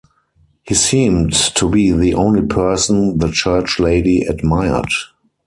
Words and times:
He 0.63 0.73
seemed 0.73 1.31
to 1.33 1.69
be 1.69 1.91
the 1.91 2.15
only 2.15 2.41
person 2.41 3.19
the 3.19 3.29
Church 3.29 3.79
Lady 3.79 4.23
admired. 4.23 4.89